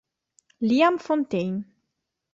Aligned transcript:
Liam 0.65 0.97
Fontaine 0.97 1.61